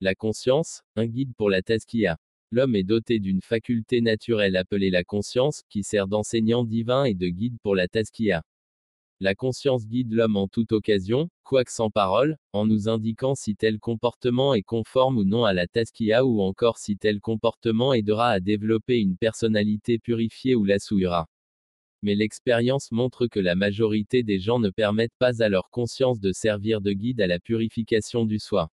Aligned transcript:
La 0.00 0.14
conscience, 0.14 0.82
un 0.94 1.06
guide 1.06 1.34
pour 1.34 1.50
la 1.50 1.60
Tazkiya. 1.60 2.18
L'homme 2.52 2.76
est 2.76 2.84
doté 2.84 3.18
d'une 3.18 3.42
faculté 3.42 4.00
naturelle 4.00 4.54
appelée 4.54 4.90
la 4.90 5.02
conscience, 5.02 5.64
qui 5.68 5.82
sert 5.82 6.06
d'enseignant 6.06 6.62
divin 6.62 7.02
et 7.02 7.14
de 7.14 7.26
guide 7.26 7.58
pour 7.64 7.74
la 7.74 7.88
Tazkiya. 7.88 8.44
La 9.18 9.34
conscience 9.34 9.88
guide 9.88 10.12
l'homme 10.12 10.36
en 10.36 10.46
toute 10.46 10.70
occasion, 10.70 11.30
quoique 11.42 11.72
sans 11.72 11.90
parole, 11.90 12.36
en 12.52 12.64
nous 12.64 12.88
indiquant 12.88 13.34
si 13.34 13.56
tel 13.56 13.80
comportement 13.80 14.54
est 14.54 14.62
conforme 14.62 15.18
ou 15.18 15.24
non 15.24 15.44
à 15.44 15.52
la 15.52 15.66
Tazkiya 15.66 16.24
ou 16.24 16.42
encore 16.42 16.78
si 16.78 16.96
tel 16.96 17.20
comportement 17.20 17.92
aidera 17.92 18.30
à 18.30 18.38
développer 18.38 19.00
une 19.00 19.16
personnalité 19.16 19.98
purifiée 19.98 20.54
ou 20.54 20.64
la 20.64 20.78
souillera. 20.78 21.26
Mais 22.02 22.14
l'expérience 22.14 22.92
montre 22.92 23.26
que 23.26 23.40
la 23.40 23.56
majorité 23.56 24.22
des 24.22 24.38
gens 24.38 24.60
ne 24.60 24.70
permettent 24.70 25.18
pas 25.18 25.42
à 25.42 25.48
leur 25.48 25.70
conscience 25.70 26.20
de 26.20 26.30
servir 26.30 26.80
de 26.80 26.92
guide 26.92 27.20
à 27.20 27.26
la 27.26 27.40
purification 27.40 28.24
du 28.24 28.38
soi. 28.38 28.70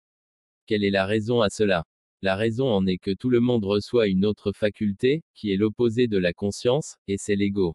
Quelle 0.70 0.84
est 0.84 0.90
la 0.90 1.04
raison 1.04 1.40
à 1.40 1.50
cela? 1.50 1.84
La 2.22 2.36
raison 2.36 2.68
en 2.68 2.86
est 2.86 2.98
que 2.98 3.10
tout 3.10 3.28
le 3.28 3.40
monde 3.40 3.64
reçoit 3.64 4.06
une 4.06 4.24
autre 4.24 4.52
faculté, 4.52 5.24
qui 5.34 5.50
est 5.52 5.56
l'opposé 5.56 6.06
de 6.06 6.16
la 6.16 6.32
conscience, 6.32 6.96
et 7.08 7.16
c'est 7.18 7.34
l'ego. 7.34 7.74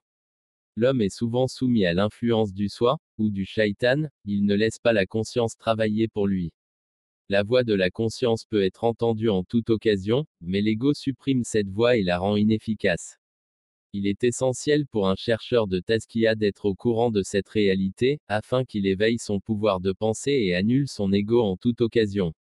L'homme 0.77 1.01
est 1.01 1.13
souvent 1.13 1.49
soumis 1.49 1.85
à 1.85 1.93
l'influence 1.93 2.53
du 2.53 2.69
soi, 2.69 2.99
ou 3.17 3.31
du 3.31 3.43
shaitan, 3.43 4.03
il 4.23 4.45
ne 4.45 4.55
laisse 4.55 4.79
pas 4.79 4.93
la 4.93 5.05
conscience 5.05 5.57
travailler 5.57 6.07
pour 6.07 6.25
lui. 6.25 6.53
La 7.27 7.43
voix 7.43 7.65
de 7.65 7.73
la 7.73 7.89
conscience 7.89 8.45
peut 8.45 8.63
être 8.63 8.85
entendue 8.85 9.27
en 9.27 9.43
toute 9.43 9.71
occasion, 9.71 10.25
mais 10.39 10.61
l'ego 10.61 10.93
supprime 10.93 11.43
cette 11.43 11.67
voix 11.67 11.97
et 11.97 12.03
la 12.03 12.17
rend 12.17 12.37
inefficace. 12.37 13.17
Il 13.91 14.07
est 14.07 14.23
essentiel 14.23 14.87
pour 14.87 15.09
un 15.09 15.15
chercheur 15.17 15.67
de 15.67 15.81
Tazkiya 15.81 16.35
d'être 16.35 16.63
au 16.63 16.75
courant 16.75 17.11
de 17.11 17.23
cette 17.23 17.49
réalité, 17.49 18.21
afin 18.29 18.63
qu'il 18.63 18.87
éveille 18.87 19.19
son 19.19 19.41
pouvoir 19.41 19.81
de 19.81 19.91
penser 19.91 20.31
et 20.31 20.55
annule 20.55 20.87
son 20.87 21.11
ego 21.11 21.41
en 21.41 21.57
toute 21.57 21.81
occasion. 21.81 22.33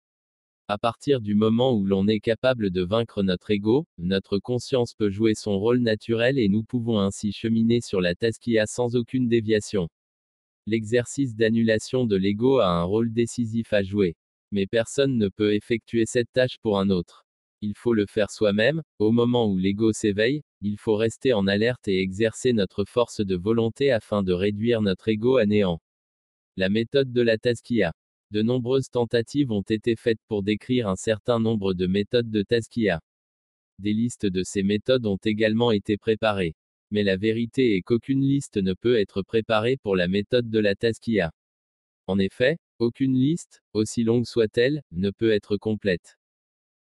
À 0.69 0.77
partir 0.77 1.19
du 1.19 1.35
moment 1.35 1.73
où 1.73 1.85
l'on 1.85 2.07
est 2.07 2.21
capable 2.21 2.71
de 2.71 2.81
vaincre 2.83 3.21
notre 3.21 3.51
ego, 3.51 3.85
notre 3.97 4.39
conscience 4.39 4.93
peut 4.93 5.09
jouer 5.09 5.33
son 5.35 5.59
rôle 5.59 5.79
naturel 5.79 6.39
et 6.39 6.47
nous 6.47 6.63
pouvons 6.63 6.99
ainsi 6.99 7.33
cheminer 7.33 7.81
sur 7.81 7.99
la 7.99 8.15
Tazkiya 8.15 8.65
sans 8.65 8.95
aucune 8.95 9.27
déviation. 9.27 9.89
L'exercice 10.65 11.35
d'annulation 11.35 12.05
de 12.05 12.15
l'ego 12.15 12.59
a 12.59 12.69
un 12.69 12.83
rôle 12.83 13.11
décisif 13.11 13.73
à 13.73 13.83
jouer. 13.83 14.15
Mais 14.51 14.65
personne 14.65 15.17
ne 15.17 15.27
peut 15.27 15.53
effectuer 15.53 16.05
cette 16.05 16.31
tâche 16.31 16.57
pour 16.61 16.79
un 16.79 16.89
autre. 16.89 17.25
Il 17.59 17.73
faut 17.75 17.93
le 17.93 18.05
faire 18.05 18.31
soi-même, 18.31 18.83
au 18.99 19.11
moment 19.11 19.51
où 19.51 19.57
l'ego 19.57 19.91
s'éveille, 19.91 20.43
il 20.61 20.77
faut 20.77 20.95
rester 20.95 21.33
en 21.33 21.45
alerte 21.45 21.89
et 21.89 21.99
exercer 21.99 22.53
notre 22.53 22.85
force 22.85 23.19
de 23.19 23.35
volonté 23.35 23.91
afin 23.91 24.23
de 24.23 24.31
réduire 24.31 24.81
notre 24.81 25.09
ego 25.09 25.35
à 25.35 25.45
néant. 25.45 25.81
La 26.55 26.69
méthode 26.69 27.11
de 27.11 27.21
la 27.21 27.37
Tazkiya. 27.37 27.91
De 28.33 28.41
nombreuses 28.41 28.89
tentatives 28.89 29.51
ont 29.51 29.61
été 29.61 29.95
faites 29.95 30.17
pour 30.27 30.41
décrire 30.41 30.87
un 30.87 30.95
certain 30.95 31.39
nombre 31.39 31.75
de 31.75 31.85
méthodes 31.85 32.31
de 32.31 32.41
Tazkiya. 32.41 32.99
Des 33.77 33.93
listes 33.93 34.25
de 34.25 34.41
ces 34.41 34.63
méthodes 34.63 35.05
ont 35.05 35.19
également 35.23 35.69
été 35.69 35.97
préparées. 35.97 36.55
Mais 36.89 37.03
la 37.03 37.15
vérité 37.15 37.75
est 37.75 37.83
qu'aucune 37.83 38.23
liste 38.23 38.57
ne 38.57 38.73
peut 38.73 38.97
être 38.97 39.21
préparée 39.21 39.77
pour 39.77 39.95
la 39.95 40.07
méthode 40.07 40.49
de 40.49 40.57
la 40.57 40.73
Tazkiya. 40.73 41.31
En 42.07 42.17
effet, 42.17 42.57
aucune 42.79 43.13
liste, 43.13 43.61
aussi 43.73 44.03
longue 44.03 44.25
soit-elle, 44.25 44.81
ne 44.91 45.11
peut 45.11 45.31
être 45.31 45.55
complète. 45.57 46.17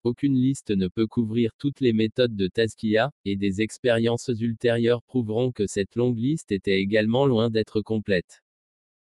Aucune 0.03 0.41
liste 0.41 0.71
ne 0.71 0.89
peut 0.89 1.07
couvrir 1.07 1.51
toutes 1.59 1.81
les 1.81 1.93
méthodes 1.93 2.37
de 2.37 2.49
Tazkiya, 2.49 3.11
et 3.27 3.37
des 3.37 3.61
expériences 3.61 4.29
ultérieures 4.29 5.03
prouveront 5.03 5.53
que 5.53 5.67
cette 5.67 5.95
longue 5.95 6.19
liste 6.19 6.53
était 6.53 6.81
également 6.81 7.27
loin 7.27 7.51
d'être 7.51 7.83
complète. 7.83 8.44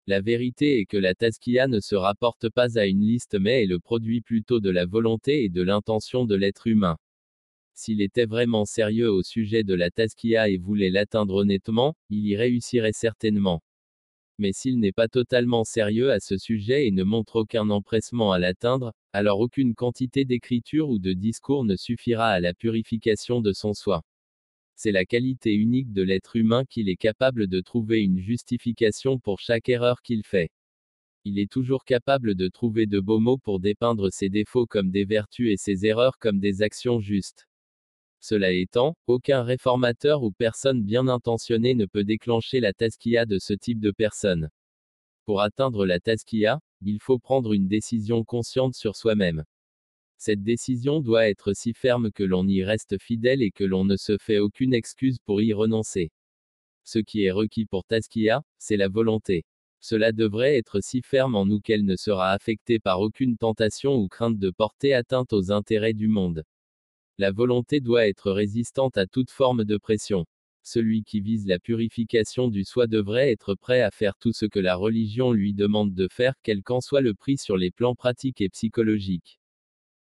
La 0.05 0.19
vérité 0.19 0.81
est 0.81 0.85
que 0.85 0.97
la 0.97 1.15
Tazkiya 1.15 1.69
ne 1.69 1.79
se 1.79 1.95
rapporte 1.95 2.49
pas 2.49 2.77
à 2.77 2.85
une 2.85 3.05
liste 3.05 3.37
mais 3.39 3.63
est 3.63 3.67
le 3.67 3.79
produit 3.79 4.19
plutôt 4.19 4.59
de 4.59 4.69
la 4.69 4.85
volonté 4.85 5.45
et 5.45 5.49
de 5.49 5.61
l'intention 5.61 6.25
de 6.25 6.35
l'être 6.35 6.67
humain. 6.67 6.97
S'il 7.73 8.01
était 8.01 8.25
vraiment 8.25 8.65
sérieux 8.65 9.09
au 9.09 9.23
sujet 9.23 9.63
de 9.63 9.73
la 9.73 9.91
Tazkiya 9.91 10.49
et 10.49 10.57
voulait 10.57 10.89
l'atteindre 10.89 11.35
honnêtement, 11.35 11.95
il 12.09 12.27
y 12.27 12.35
réussirait 12.35 12.91
certainement. 12.91 13.63
Mais 14.39 14.51
s'il 14.51 14.77
n'est 14.79 14.91
pas 14.91 15.07
totalement 15.07 15.63
sérieux 15.63 16.11
à 16.11 16.19
ce 16.19 16.37
sujet 16.37 16.85
et 16.85 16.91
ne 16.91 17.03
montre 17.03 17.37
aucun 17.37 17.69
empressement 17.69 18.33
à 18.33 18.39
l'atteindre, 18.39 18.93
alors 19.13 19.39
aucune 19.39 19.73
quantité 19.73 20.25
d'écriture 20.25 20.89
ou 20.89 20.99
de 20.99 21.13
discours 21.13 21.63
ne 21.63 21.77
suffira 21.77 22.27
à 22.27 22.41
la 22.41 22.53
purification 22.53 23.39
de 23.39 23.53
son 23.53 23.73
soi. 23.73 24.03
C'est 24.75 24.91
la 24.91 25.05
qualité 25.05 25.53
unique 25.53 25.93
de 25.93 26.01
l'être 26.01 26.35
humain 26.35 26.65
qu'il 26.65 26.89
est 26.89 26.95
capable 26.95 27.47
de 27.47 27.61
trouver 27.61 28.01
une 28.01 28.19
justification 28.19 29.19
pour 29.19 29.39
chaque 29.39 29.69
erreur 29.69 30.01
qu'il 30.01 30.23
fait. 30.23 30.51
Il 31.25 31.39
est 31.39 31.49
toujours 31.49 31.85
capable 31.85 32.35
de 32.35 32.49
trouver 32.49 32.85
de 32.85 32.99
beaux 32.99 33.19
mots 33.19 33.37
pour 33.37 33.59
dépeindre 33.59 34.11
ses 34.11 34.29
défauts 34.29 34.65
comme 34.65 34.91
des 34.91 35.05
vertus 35.05 35.51
et 35.51 35.57
ses 35.57 35.85
erreurs 35.85 36.17
comme 36.19 36.39
des 36.39 36.61
actions 36.61 36.99
justes. 36.99 37.47
Cela 38.19 38.51
étant, 38.51 38.95
aucun 39.07 39.43
réformateur 39.43 40.23
ou 40.23 40.31
personne 40.31 40.83
bien 40.83 41.07
intentionnée 41.07 41.75
ne 41.75 41.85
peut 41.85 42.03
déclencher 42.03 42.59
la 42.59 42.73
taskia 42.73 43.25
de 43.25 43.37
ce 43.39 43.53
type 43.53 43.79
de 43.79 43.91
personne. 43.91 44.49
Pour 45.25 45.41
atteindre 45.41 45.85
la 45.85 45.99
taskia, 45.99 46.59
il 46.81 46.99
faut 47.01 47.19
prendre 47.19 47.53
une 47.53 47.67
décision 47.67 48.23
consciente 48.23 48.75
sur 48.75 48.95
soi-même. 48.95 49.43
Cette 50.25 50.41
décision 50.41 51.01
doit 51.01 51.27
être 51.27 51.51
si 51.51 51.73
ferme 51.73 52.09
que 52.09 52.23
l'on 52.23 52.47
y 52.47 52.63
reste 52.63 52.97
fidèle 52.97 53.41
et 53.41 53.51
que 53.51 53.65
l'on 53.65 53.83
ne 53.83 53.97
se 53.97 54.17
fait 54.17 54.39
aucune 54.39 54.73
excuse 54.73 55.17
pour 55.19 55.41
y 55.41 55.51
renoncer. 55.51 56.13
Ce 56.85 56.99
qui 56.99 57.25
est 57.25 57.31
requis 57.31 57.65
pour 57.65 57.83
Taskia, 57.83 58.41
c'est 58.57 58.77
la 58.77 58.87
volonté. 58.87 59.43
Cela 59.81 60.13
devrait 60.13 60.55
être 60.55 60.79
si 60.79 61.01
ferme 61.01 61.35
en 61.35 61.45
nous 61.45 61.59
qu'elle 61.59 61.83
ne 61.83 61.97
sera 61.97 62.31
affectée 62.31 62.79
par 62.79 63.01
aucune 63.01 63.35
tentation 63.35 63.97
ou 63.97 64.07
crainte 64.07 64.39
de 64.39 64.49
porter 64.49 64.93
atteinte 64.93 65.33
aux 65.33 65.51
intérêts 65.51 65.93
du 65.93 66.07
monde. 66.07 66.45
La 67.17 67.33
volonté 67.33 67.81
doit 67.81 68.07
être 68.07 68.31
résistante 68.31 68.97
à 68.97 69.07
toute 69.07 69.29
forme 69.29 69.65
de 69.65 69.75
pression. 69.75 70.25
Celui 70.61 71.03
qui 71.03 71.19
vise 71.19 71.47
la 71.47 71.59
purification 71.59 72.47
du 72.47 72.63
soi 72.63 72.87
devrait 72.87 73.29
être 73.29 73.55
prêt 73.55 73.81
à 73.81 73.91
faire 73.91 74.15
tout 74.17 74.31
ce 74.31 74.45
que 74.45 74.59
la 74.59 74.77
religion 74.77 75.33
lui 75.33 75.53
demande 75.53 75.93
de 75.93 76.07
faire, 76.09 76.35
quel 76.43 76.63
qu'en 76.63 76.79
soit 76.79 77.01
le 77.01 77.13
prix 77.13 77.37
sur 77.37 77.57
les 77.57 77.71
plans 77.71 77.95
pratiques 77.95 78.39
et 78.39 78.47
psychologiques. 78.47 79.37